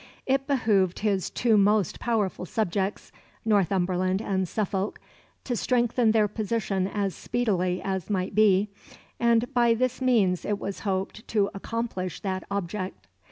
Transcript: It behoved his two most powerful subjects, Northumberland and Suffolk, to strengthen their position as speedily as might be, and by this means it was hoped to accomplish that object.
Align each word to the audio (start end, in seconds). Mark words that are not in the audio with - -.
It 0.25 0.47
behoved 0.47 0.97
his 1.01 1.29
two 1.29 1.57
most 1.57 1.99
powerful 1.99 2.43
subjects, 2.47 3.11
Northumberland 3.45 4.19
and 4.19 4.47
Suffolk, 4.47 4.99
to 5.43 5.55
strengthen 5.55 6.09
their 6.09 6.27
position 6.27 6.87
as 6.87 7.13
speedily 7.13 7.83
as 7.83 8.09
might 8.09 8.33
be, 8.33 8.69
and 9.19 9.53
by 9.53 9.75
this 9.75 10.01
means 10.01 10.43
it 10.43 10.57
was 10.57 10.79
hoped 10.79 11.27
to 11.27 11.51
accomplish 11.53 12.19
that 12.21 12.43
object. 12.49 13.05